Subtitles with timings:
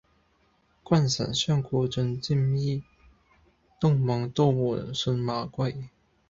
[0.83, 2.83] 君臣相顧盡沾衣，
[3.79, 5.89] 東望都門信馬歸。